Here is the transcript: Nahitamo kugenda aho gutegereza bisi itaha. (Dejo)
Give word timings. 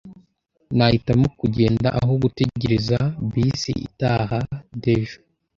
Nahitamo 0.77 1.27
kugenda 1.39 1.87
aho 1.99 2.13
gutegereza 2.23 2.97
bisi 3.31 3.71
itaha. 3.87 4.39
(Dejo) 4.83 5.17